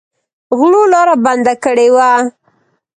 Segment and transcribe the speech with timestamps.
[0.57, 2.09] غلو لاره بنده کړې وه.